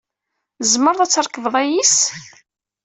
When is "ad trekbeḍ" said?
1.01-1.55